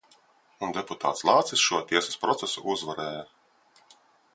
[0.67, 3.25] Un deputāts Lācis šo tiesas procesu uzvarēja.